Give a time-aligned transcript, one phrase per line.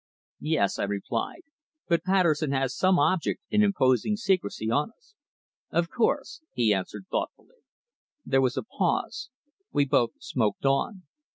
[0.39, 1.43] "Yes," I replied.
[1.87, 5.13] "But Patterson has some object in imposing secrecy on us."
[5.69, 7.59] "Of course," he answered thoughtfully.
[8.25, 9.29] There was a pause.
[9.71, 11.03] We both smoked on.